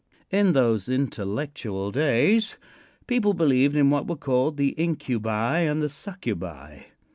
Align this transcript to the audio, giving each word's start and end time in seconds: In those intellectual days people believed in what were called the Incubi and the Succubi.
In 0.31 0.53
those 0.53 0.89
intellectual 0.89 1.91
days 1.91 2.57
people 3.05 3.35
believed 3.35 3.75
in 3.75 3.91
what 3.91 4.07
were 4.07 4.15
called 4.15 4.57
the 4.57 4.69
Incubi 4.69 5.29
and 5.59 5.79
the 5.79 5.89
Succubi. 5.89 6.85